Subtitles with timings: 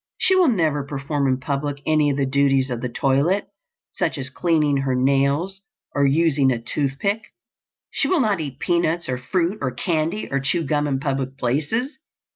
[0.17, 3.45] She will never perform in public any of the duties of the toilet,
[3.91, 5.61] such as cleaning her nails
[5.93, 7.21] or using a tooth pick.
[7.91, 11.99] She will not eat peanuts or fruit or candy, or chew gum, in public places.